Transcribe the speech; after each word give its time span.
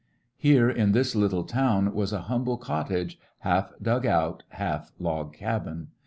Here 0.39 0.67
in 0.67 0.93
this 0.93 1.15
little 1.15 1.43
town 1.43 1.93
was 1.93 2.11
a 2.11 2.21
hnmble 2.21 2.59
cot 2.59 2.85
A 2.87 2.89
frontier 2.89 3.03
tage, 3.09 3.19
half 3.41 3.71
dng 3.79 4.05
ont, 4.29 4.43
half 4.49 4.91
log 4.97 5.31
cabin. 5.35 5.89